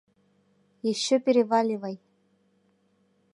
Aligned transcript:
Ещё 0.91 1.15
переваливай 1.25 1.95